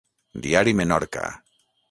Diari 0.45 0.73
Menorca. 0.79 1.29